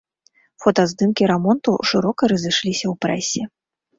[0.63, 3.41] Фотаздымкі рамонту шырока разышліся ў прэсе.